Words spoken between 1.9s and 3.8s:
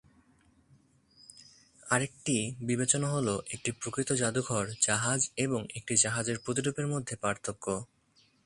আরেকটি বিবেচনা হল একটি